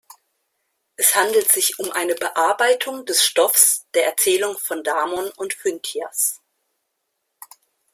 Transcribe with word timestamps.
Es 0.95 1.13
handelt 1.13 1.51
sich 1.51 1.77
um 1.77 1.91
eine 1.91 2.15
Bearbeitung 2.15 3.05
des 3.05 3.23
Stoffs 3.23 3.85
der 3.93 4.07
Erzählung 4.07 4.57
von 4.57 4.83
Damon 4.83 5.29
und 5.37 5.53
Phintias. 5.53 6.41